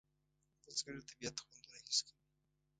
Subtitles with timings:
[0.63, 2.21] بزګر د طبیعت خوندونه حس کوي